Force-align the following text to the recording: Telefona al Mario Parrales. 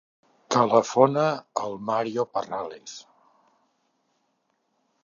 Telefona 0.53 1.25
al 1.65 1.77
Mario 1.91 2.27
Parrales. 2.39 2.97